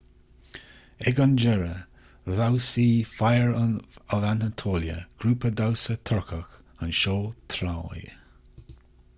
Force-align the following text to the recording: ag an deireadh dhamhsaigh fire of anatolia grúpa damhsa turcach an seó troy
ag 1.09 1.19
an 1.25 1.33
deireadh 1.41 2.31
dhamhsaigh 2.37 3.03
fire 3.09 3.53
of 4.17 4.25
anatolia 4.31 4.97
grúpa 5.25 5.53
damhsa 5.61 5.97
turcach 6.11 6.57
an 6.87 6.97
seó 7.03 7.15
troy 7.57 8.03